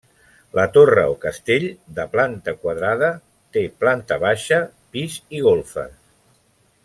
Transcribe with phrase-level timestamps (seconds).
[0.59, 1.65] La torre o castell,
[1.99, 3.11] de planta quadrada,
[3.57, 4.61] té planta baixa,
[4.97, 5.95] pis i golfes.